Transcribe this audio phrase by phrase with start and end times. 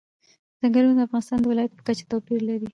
[0.59, 2.67] ځنګلونه د افغانستان د ولایاتو په کچه توپیر لري.